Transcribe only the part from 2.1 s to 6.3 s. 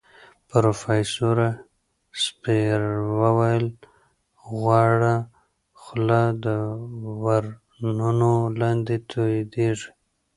سپېر وویل غوړه خوله